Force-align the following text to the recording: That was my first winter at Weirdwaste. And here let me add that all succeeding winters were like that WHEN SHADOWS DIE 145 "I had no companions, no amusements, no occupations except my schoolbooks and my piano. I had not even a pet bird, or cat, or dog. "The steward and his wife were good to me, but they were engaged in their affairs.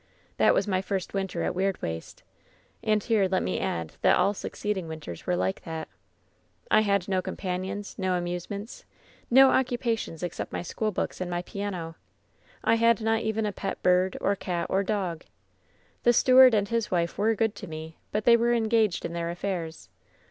That 0.37 0.55
was 0.55 0.67
my 0.67 0.81
first 0.81 1.13
winter 1.13 1.43
at 1.43 1.53
Weirdwaste. 1.53 2.23
And 2.83 3.03
here 3.03 3.27
let 3.27 3.43
me 3.43 3.59
add 3.59 3.97
that 4.01 4.17
all 4.17 4.33
succeeding 4.33 4.87
winters 4.87 5.27
were 5.27 5.35
like 5.35 5.61
that 5.61 5.87
WHEN 6.71 6.81
SHADOWS 6.81 6.85
DIE 6.87 6.89
145 6.89 6.89
"I 6.89 6.91
had 6.91 7.07
no 7.07 7.21
companions, 7.21 7.95
no 7.99 8.13
amusements, 8.17 8.85
no 9.29 9.51
occupations 9.51 10.23
except 10.23 10.51
my 10.51 10.63
schoolbooks 10.63 11.21
and 11.21 11.29
my 11.29 11.43
piano. 11.43 11.97
I 12.63 12.77
had 12.77 13.01
not 13.03 13.19
even 13.21 13.45
a 13.45 13.51
pet 13.51 13.83
bird, 13.83 14.17
or 14.19 14.35
cat, 14.35 14.65
or 14.71 14.81
dog. 14.81 15.23
"The 16.01 16.13
steward 16.13 16.55
and 16.55 16.67
his 16.67 16.89
wife 16.89 17.19
were 17.19 17.35
good 17.35 17.53
to 17.57 17.67
me, 17.67 17.97
but 18.11 18.25
they 18.25 18.35
were 18.35 18.53
engaged 18.55 19.05
in 19.05 19.13
their 19.13 19.29
affairs. 19.29 19.87